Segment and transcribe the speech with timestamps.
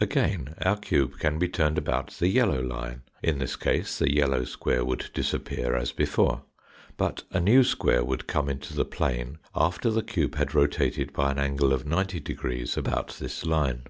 [0.00, 3.02] Again our cube can be turned about the yellow line.
[3.24, 6.44] In this case the yellow square would disappear as before,
[6.96, 11.32] but a new square would come into the plane after the cube had rotated by
[11.32, 13.86] an angle of 90 about this line.